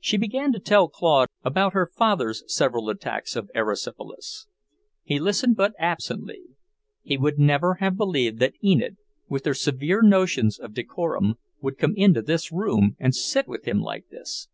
[0.00, 4.48] She began to tell Claude about her father's several attacks of erysipelas.
[5.02, 6.42] He listened but absently.
[7.02, 8.98] He would never have believed that Enid,
[9.30, 13.80] with her severe notions of decorum, would come into his room and sit with him
[13.80, 14.48] like this.